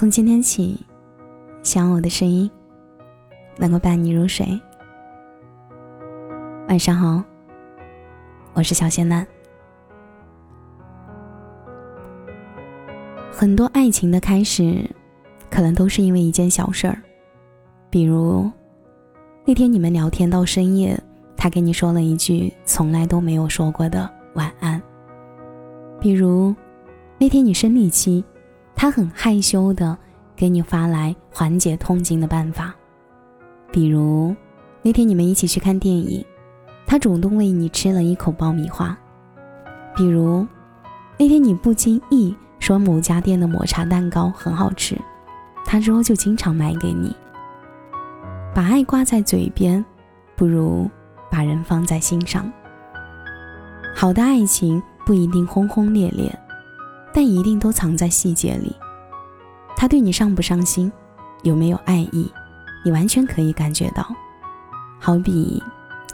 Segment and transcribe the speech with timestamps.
[0.00, 0.80] 从今天起，
[1.62, 2.50] 希望我的声音
[3.58, 4.46] 能够伴你入睡。
[6.68, 7.22] 晚上好，
[8.54, 9.26] 我是小仙男。
[13.30, 14.88] 很多爱情的开始，
[15.50, 16.96] 可能都是因为一件小事儿，
[17.90, 18.50] 比如
[19.44, 20.98] 那天你们聊天到深夜，
[21.36, 24.80] 他给你说了一句从来都没有说过的晚安；
[26.00, 26.54] 比如
[27.18, 28.24] 那天你生理期，
[28.80, 29.94] 他很害羞的
[30.34, 32.72] 给你发来缓解痛经的办法；
[33.70, 34.34] 比如
[34.80, 36.24] 那天你们一起去看电影。
[36.86, 38.96] 他主动喂你吃了一口爆米花，
[39.94, 40.46] 比如
[41.18, 44.96] 那天你不经意说某家店的抹茶蛋糕很好吃，
[45.66, 47.14] 他之后就经常买给你。
[48.54, 49.84] 把爱挂在嘴边，
[50.34, 50.90] 不如
[51.30, 52.50] 把人放在心上。
[53.94, 56.34] 好的爱情不一定轰轰烈烈，
[57.12, 58.74] 但一定都藏在细节里。
[59.76, 60.90] 他对你上不上心，
[61.42, 62.30] 有没有爱意，
[62.84, 64.06] 你完全可以感觉到。
[64.98, 65.62] 好比。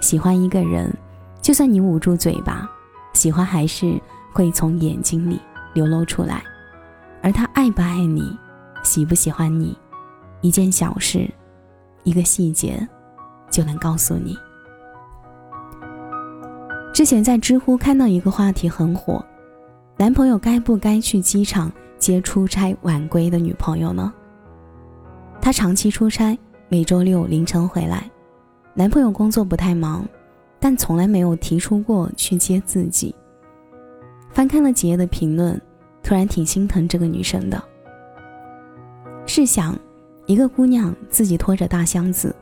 [0.00, 0.94] 喜欢一个人，
[1.40, 2.68] 就算你捂住嘴巴，
[3.14, 3.98] 喜欢还是
[4.34, 5.40] 会从眼睛里
[5.72, 6.42] 流露出来。
[7.22, 8.36] 而他爱不爱你，
[8.82, 9.74] 喜不喜欢你，
[10.42, 11.26] 一件小事，
[12.02, 12.86] 一个细节，
[13.50, 14.36] 就能告诉你。
[16.92, 19.24] 之前在知乎看到一个话题很火：
[19.96, 24.12] 男朋友该不该去机场接出差晚归的女朋友呢？
[25.40, 26.36] 他长期出差，
[26.68, 28.10] 每周六凌晨回来。
[28.74, 30.04] 男朋友工作不太忙，
[30.58, 33.14] 但从来没有提出过去接自己。
[34.30, 35.60] 翻看了几页的评论，
[36.02, 37.62] 突然挺心疼这个女生的。
[39.26, 39.78] 试想，
[40.26, 42.34] 一个姑娘自己拖着大箱子，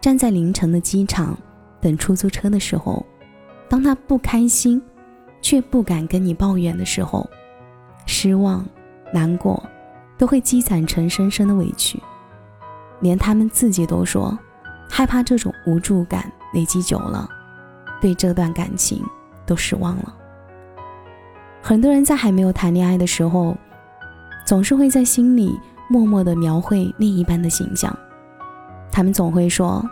[0.00, 1.36] 站在凌晨的机场
[1.78, 3.04] 等出租车的时候，
[3.68, 4.80] 当她不开心，
[5.46, 7.24] 却不敢跟你抱怨的时候，
[8.04, 8.66] 失望、
[9.12, 9.62] 难过，
[10.18, 12.02] 都会积攒成深深的委屈，
[12.98, 14.36] 连他们自己都说。
[14.90, 17.28] 害怕这种无助感累积久了，
[18.00, 19.00] 对这段感情
[19.46, 20.12] 都失望了。
[21.62, 23.56] 很多人在还没有谈恋爱的时候，
[24.44, 25.56] 总是会在心里
[25.88, 27.96] 默默的描绘另一半的形象。
[28.90, 29.88] 他们总会说：“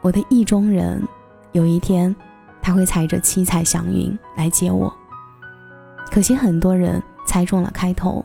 [0.00, 1.02] 我的意中人，
[1.50, 2.14] 有一天
[2.66, 4.92] 他会踩着七彩祥云来接我。”
[6.10, 8.24] 可惜很多人猜中了开头，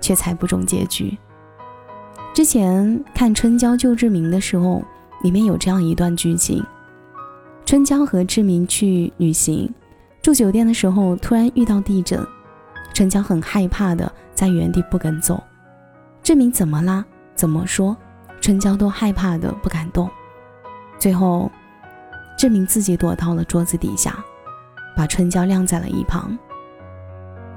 [0.00, 1.18] 却猜不中结局。
[2.32, 4.84] 之前看《春娇救志明》的时候。
[5.22, 6.64] 里面有这样一段剧情：
[7.66, 9.70] 春娇和志明去旅行，
[10.22, 12.26] 住酒店的时候突然遇到地震，
[12.94, 15.38] 春娇很害怕的在原地不肯走。
[16.22, 17.04] 志明怎么啦？
[17.34, 17.94] 怎么说？
[18.40, 20.08] 春娇都害怕的不敢动。
[20.98, 21.52] 最后，
[22.40, 24.16] 证明自己躲到了桌子底下，
[24.96, 26.34] 把春娇晾在了一旁。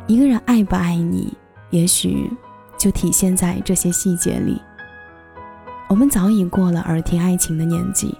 [0.08, 1.34] 一个人爱不爱你，
[1.70, 2.30] 也许
[2.78, 4.62] 就体现在这些细节里。
[5.88, 8.14] 我们早已过了耳听爱情的年纪，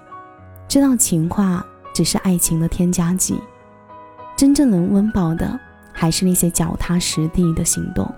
[0.66, 3.38] 知道情话只是爱情的添加剂，
[4.34, 5.60] 真正能温饱的
[5.92, 8.10] 还是那些脚踏实地的行动。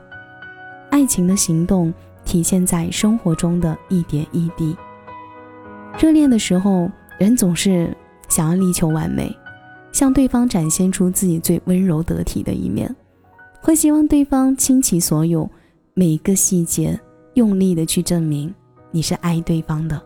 [0.92, 1.92] 爱情的行动
[2.24, 4.76] 体现在生活中的一点一滴。
[5.98, 7.92] 热恋的时候，人总是
[8.28, 9.34] 想要力求完美，
[9.92, 12.94] 向对方展现出自己最温柔得体的一面，
[13.60, 15.48] 会希望对方倾其所有，
[15.94, 16.98] 每一个细节
[17.34, 18.52] 用力的去证明。
[18.92, 20.00] 你是爱对方的，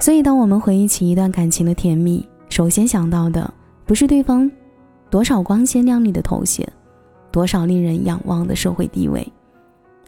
[0.00, 3.52] 所以当我们回忆起一段感情的甜蜜，首先想到的
[3.84, 4.50] 不是对方
[5.08, 6.66] 多少光鲜亮丽的头衔，
[7.30, 9.24] 多少令人仰望的社会地位，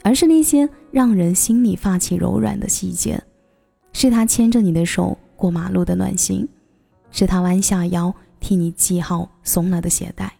[0.02, 3.22] 而是那些让人心里发起柔软的细节。
[3.92, 6.46] 是他牵着你的手过马路的暖心，
[7.12, 10.34] 是他弯下腰替你系好松了的鞋带，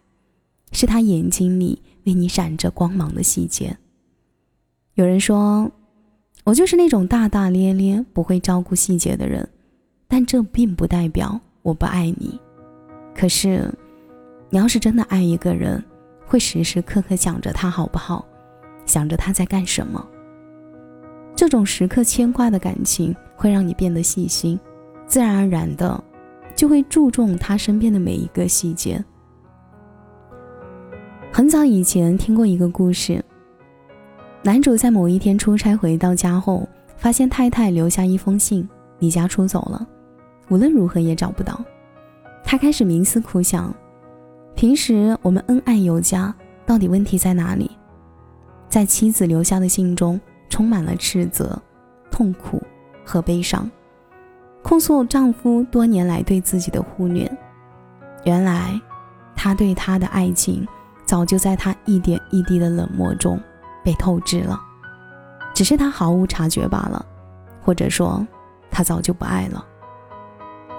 [0.73, 3.79] 是他眼睛里为你闪着光芒的细节。
[4.95, 5.71] 有人说，
[6.43, 9.49] 我就是那种大大咧咧、不会照顾细节的人，
[10.09, 12.37] 但这并不代表我不爱你。
[13.15, 13.73] 可是，
[14.51, 15.83] 你要是真的爱一个人，
[16.27, 18.27] 会时时刻刻想着他好不好，
[18.85, 20.05] 想着他在干什么。
[21.37, 24.59] 这种时刻牵挂的感情，会让你变得细心，
[25.09, 26.05] 自然而然的
[26.55, 29.03] 就会注重他身边的每一个细节。
[31.33, 33.25] 很早以前听过一个故事。
[34.43, 38.69] 男主在某一天出差回到家后，发现太太留下一封信，
[38.99, 39.87] 离家出走了，
[40.49, 41.61] 无论如何也找不到。
[42.45, 43.75] 他开始冥思苦想：
[44.55, 46.35] 平时我们恩爱有加，
[46.65, 47.71] 到底问题在哪里？
[48.69, 51.61] 在妻子留下的信中，充满了斥责、
[52.11, 52.63] 痛苦
[53.05, 53.71] 和悲伤，
[54.69, 57.27] 控诉丈夫多年来对自己的忽略。
[58.25, 58.79] 原来，
[59.35, 60.69] 他对她的爱情，
[61.07, 63.41] 早就在他一点一滴的冷漠中。
[63.83, 64.61] 被透支了，
[65.55, 67.03] 只是他毫无察觉罢了，
[67.63, 68.27] 或者说，
[68.71, 69.65] 他早就不爱了。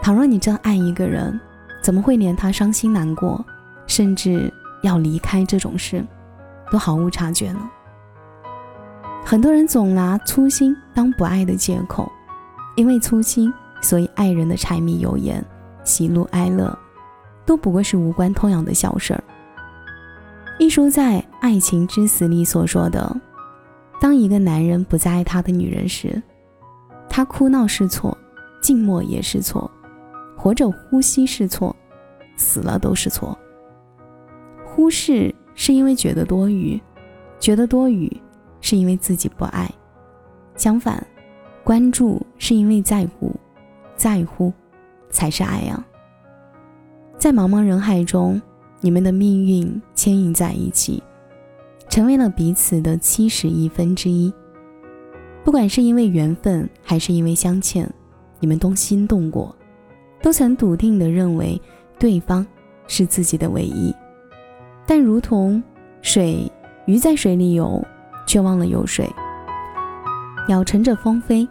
[0.03, 1.39] 倘若你真爱一个人，
[1.81, 3.43] 怎么会连他伤心难过，
[3.87, 4.53] 甚至
[4.83, 6.05] 要离开这种事，
[6.69, 7.59] 都毫无察觉呢？
[9.25, 12.11] 很多人总拿粗心当不爱的借口，
[12.75, 13.51] 因为粗心，
[13.81, 15.43] 所以爱人的柴米油盐、
[15.83, 16.77] 喜怒哀乐，
[17.45, 19.23] 都不过是无关痛痒的小事儿。
[20.57, 23.15] 一书在《爱情之死》里所说的
[24.01, 26.21] ：“当一个男人不再爱他的女人时，
[27.09, 28.17] 他哭闹是错，
[28.61, 29.69] 静默也是错，
[30.35, 31.75] 活着呼吸是错，
[32.35, 33.37] 死了都是错。
[34.65, 36.79] 忽视是因为觉得多余，
[37.39, 38.11] 觉得多余。”
[38.61, 39.71] 是因为自己不爱，
[40.57, 41.01] 相反，
[41.63, 43.33] 关注是因为在乎，
[43.99, 44.53] 在乎
[45.09, 45.85] 才是爱啊！
[47.17, 48.41] 在茫茫人海中，
[48.79, 51.03] 你们的命运牵引在一起，
[51.89, 54.33] 成为了彼此的七十亿分之一。
[55.43, 57.91] 不管是因为缘分，还是因为相欠，
[58.39, 59.53] 你们都心动过，
[60.21, 61.61] 都曾笃定的认为
[61.99, 62.47] 对方
[62.87, 63.93] 是自己的唯一。
[64.85, 65.61] 但如同
[66.01, 66.49] 水，
[66.85, 67.85] 鱼在水里游。
[68.29, 69.09] 却忘了有水，
[70.47, 71.49] 鸟乘着风飞，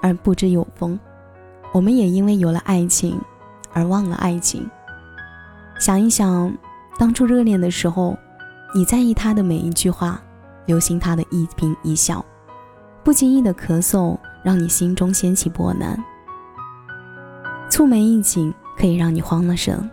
[0.00, 0.98] 而不知有风。
[1.72, 3.20] 我们也因为有了爱情，
[3.72, 4.68] 而忘了爱情。
[5.78, 6.52] 想一想，
[6.98, 8.16] 当初热恋的时候，
[8.74, 10.20] 你在意他的每一句话，
[10.66, 12.24] 留心他的一颦一笑，
[13.04, 16.02] 不经意的咳嗽让你心中掀起波澜，
[17.70, 19.88] 蹙眉一紧可以让你慌了神。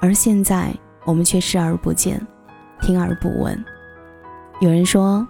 [0.00, 0.74] 而现在，
[1.04, 2.20] 我们却视而不见，
[2.80, 3.64] 听而不闻。
[4.60, 5.26] 有人说，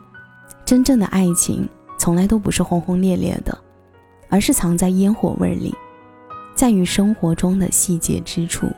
[0.64, 1.68] 真正的爱情
[1.98, 3.56] 从来都不是轰轰烈烈的，
[4.28, 5.74] 而是藏在烟火味里，
[6.54, 8.68] 在于生活中的细节之处。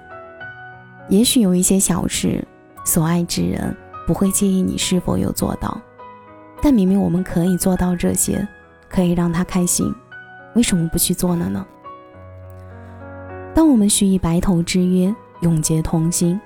[1.08, 2.47] 也许有一些小事，
[2.85, 3.76] 所爱之人
[4.06, 5.81] 不会介意你是否有做到，
[6.62, 8.47] 但明明我们可以做到这些，
[8.88, 9.93] 可以让他开心，
[10.55, 11.67] 为什么不去做了呢？
[13.55, 16.41] 当我们许以白头之约，永结同心，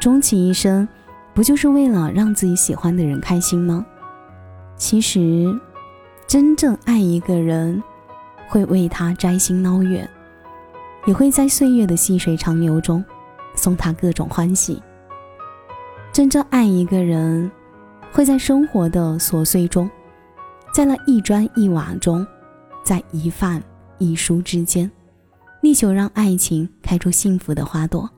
[0.00, 0.88] 终其一生。
[1.32, 3.86] 不就是为了让自己喜欢的人开心吗？
[4.76, 5.48] 其实，
[6.26, 7.80] 真正爱一个人，
[8.50, 10.06] 会为他摘星捞月，
[11.06, 13.02] 也会在岁月的细水长流中
[13.54, 14.82] 送他各种欢喜。
[16.12, 17.48] 真正爱一个人，
[18.12, 19.88] 会在生活的琐碎中，
[20.74, 22.26] 在那一砖一瓦中，
[22.82, 23.62] 在一饭
[23.98, 24.90] 一书之间，
[25.62, 28.10] 力求让爱情开出幸福的花朵。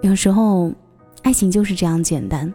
[0.00, 0.72] 有时候。
[1.22, 2.52] 爱情就是这样简单，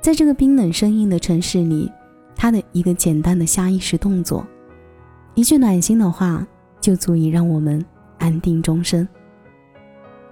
[0.00, 1.88] 在这个冰冷生硬的城市里，
[2.34, 4.44] 他的一个简单的下意识动作，
[5.34, 6.46] 一句暖心的话，
[6.80, 7.84] 就足以让我们
[8.18, 9.08] 安定终身。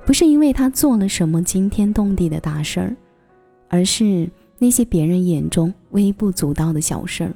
[0.05, 2.97] 不是因为他做了什么惊天动地的大事儿，
[3.69, 7.35] 而是那些别人眼中微不足道的小事儿，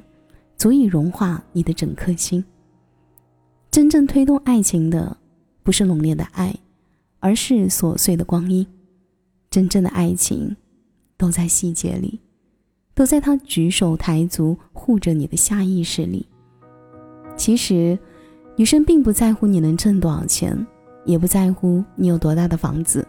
[0.57, 2.43] 足以融化你的整颗心。
[3.71, 5.17] 真正推动爱情的，
[5.63, 6.55] 不是浓烈的爱，
[7.19, 8.65] 而是琐碎的光阴。
[9.49, 10.55] 真正的爱情，
[11.17, 12.19] 都在细节里，
[12.93, 16.27] 都在他举手抬足护着你的下意识里。
[17.35, 17.97] 其实，
[18.55, 20.65] 女生并不在乎你能挣多少钱，
[21.03, 23.05] 也不在乎你有多大的房子，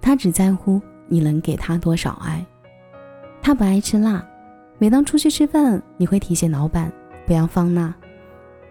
[0.00, 2.44] 她只在乎你能给她多少爱。
[3.42, 4.26] 她不爱吃辣，
[4.78, 6.92] 每当出去吃饭，你会提醒老板
[7.26, 7.94] 不要放辣。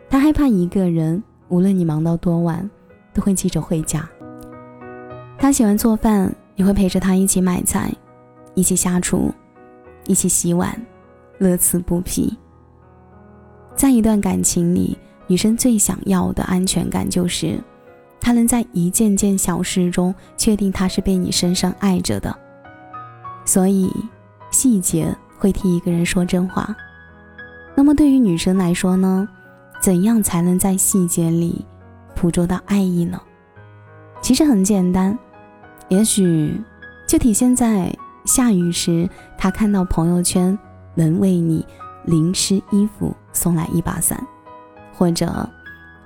[0.10, 2.70] 她害怕一个人，无论你忙到多晚，
[3.14, 4.08] 都会记着回家。
[5.38, 6.34] 她喜欢做饭。
[6.60, 7.94] 你会陪着他一起买菜，
[8.56, 9.32] 一起下厨，
[10.08, 10.76] 一起洗碗，
[11.38, 12.36] 乐此不疲。
[13.78, 17.64] 在一段感情里，女生最想要的安全感就是，
[18.20, 22.36] 她能在一件件小事中确定他是被你深深爱着的。
[23.46, 23.90] 所以，
[24.52, 26.76] 细节会替一个人说真话。
[27.76, 29.30] 那么，对于女生来说呢？
[29.80, 31.64] 怎样才能在细节里
[32.16, 33.22] 捕捉到爱意呢？
[34.22, 35.16] 其实很简单。
[35.88, 36.60] 也许，
[37.08, 39.08] 就体现在下雨时，
[39.38, 40.58] 他看到朋友圈
[40.96, 41.64] 能为你
[42.08, 44.20] 淋湿衣服送来一把伞，
[44.92, 45.48] 或者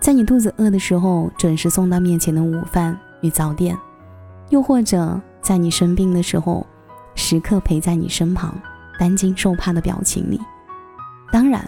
[0.02, 3.78] 在你肚子饿的时候准时送到面前的午饭与早点，
[4.50, 6.68] 又或者在你生病的时候
[7.16, 8.54] 时刻陪在你身旁、
[9.00, 10.38] 担惊受怕的表情里。
[11.32, 11.66] 当然，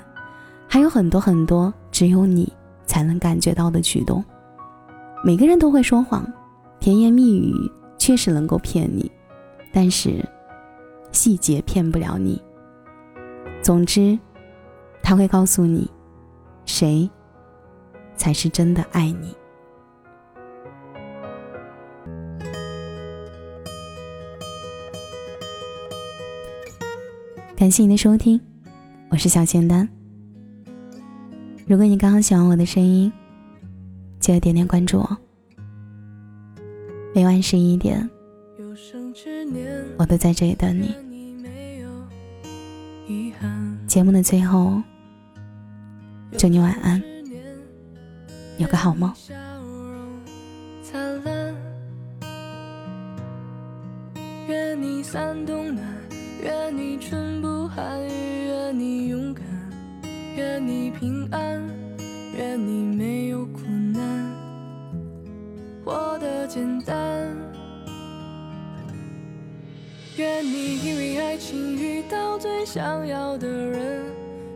[0.67, 2.51] 还有很多很多只有你
[2.85, 4.21] 才能感觉到的举动。
[5.23, 6.27] 每个人都会说谎，
[6.81, 7.71] 甜言蜜语。
[7.95, 9.09] 确实能够骗你，
[9.71, 10.27] 但是
[11.13, 12.41] 细节骗不了你。
[13.61, 14.19] 总之，
[15.03, 15.88] 他会告诉你，
[16.65, 17.07] 谁
[18.15, 19.36] 才是真的爱你。
[27.55, 28.41] 感谢你的收听，
[29.10, 29.88] 我是小仙丹。
[31.67, 33.12] 如果你刚刚喜欢我的声音，
[34.19, 35.17] 记得点点关注哦。
[37.13, 38.10] 每晚十一点，
[39.98, 40.95] 我都在这里等你。
[43.86, 44.81] 节目的最后，
[46.43, 47.01] 祝你晚安，
[48.57, 49.13] 有个好梦。
[54.50, 55.88] 愿你三冬暖，
[56.41, 59.45] 愿你春不寒，愿你勇敢，
[60.35, 61.65] 愿你平安，
[62.38, 63.62] 愿你没有苦
[63.93, 64.29] 难，
[65.85, 67.33] 活得简单。
[70.17, 74.03] 愿你因为爱情遇到最想要的人，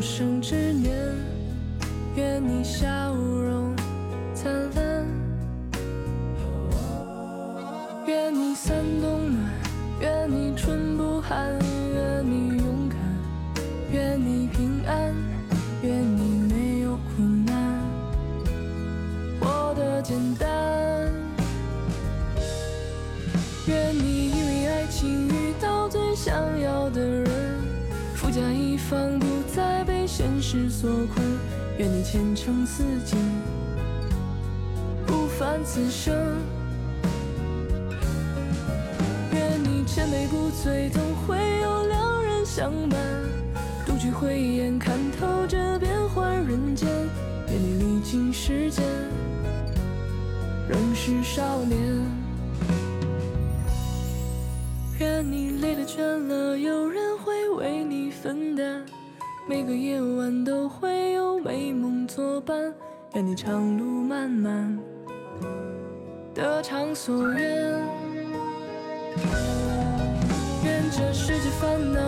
[0.00, 0.96] 有生之年，
[2.16, 3.76] 愿你笑容
[4.34, 5.06] 灿烂。
[8.06, 9.44] 愿你三冬暖，
[10.00, 11.52] 愿你春不寒，
[11.94, 12.98] 愿你勇敢，
[13.92, 15.14] 愿你平安，
[15.82, 17.78] 愿你没有苦难，
[19.38, 20.48] 活得简单。
[23.66, 27.59] 愿你因为爱情遇到最想要的人，
[28.30, 31.26] 富甲一方，不再被现实所困。
[31.78, 33.18] 愿你前程似锦，
[35.04, 36.14] 不凡此生。
[39.32, 43.00] 愿你千杯不醉，总会有良人相伴。
[43.84, 46.88] 独具慧眼，看透这变幻人间。
[47.48, 48.84] 愿你历经时间，
[50.68, 51.80] 仍是少年。
[55.00, 58.82] 愿你累了倦了，有人会为你分担；
[59.48, 62.74] 每个夜晚都会有美梦作伴。
[63.14, 64.78] 愿你长路漫漫，
[66.34, 67.72] 得偿所愿。
[70.64, 71.99] 愿这世界烦恼